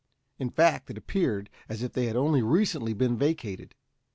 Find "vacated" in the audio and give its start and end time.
3.19-3.75